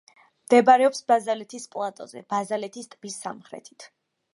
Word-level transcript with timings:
მდებარეობს 0.45 1.03
ბაზალეთის 1.11 1.69
პლატოზე, 1.77 2.27
ბაზალეთის 2.35 2.95
ტბის 2.97 3.21
სამხრეთით. 3.29 3.93